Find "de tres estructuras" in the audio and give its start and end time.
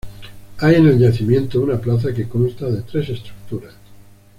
2.71-3.75